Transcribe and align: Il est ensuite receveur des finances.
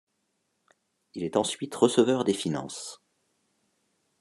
Il 1.13 1.21
est 1.23 1.37
ensuite 1.37 1.75
receveur 1.75 2.23
des 2.23 2.33
finances. 2.33 3.03